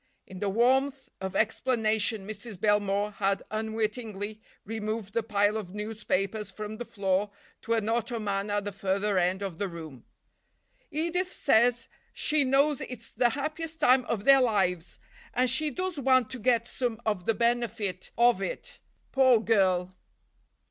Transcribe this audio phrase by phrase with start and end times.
[0.25, 2.59] In the warmth of explanation Mrs.
[2.59, 7.29] Belmore had unwittingly removed the pile of newspapers from the floor
[7.61, 10.03] to an ottoman at the further end of the room.
[10.89, 14.97] "Edith says she knows it's the happiest time of their lives,
[15.35, 18.79] and she does want to get some of the benefit of it,
[19.11, 19.95] poor girl."